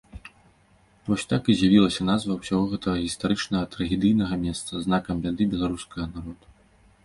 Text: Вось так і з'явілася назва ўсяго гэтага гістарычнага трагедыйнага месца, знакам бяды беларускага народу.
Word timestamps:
Вось 1.09 1.25
так 1.33 1.43
і 1.53 1.55
з'явілася 1.59 2.07
назва 2.11 2.37
ўсяго 2.39 2.63
гэтага 2.73 2.97
гістарычнага 3.05 3.69
трагедыйнага 3.77 4.35
месца, 4.49 4.83
знакам 4.89 5.15
бяды 5.27 5.43
беларускага 5.57 6.05
народу. 6.15 6.45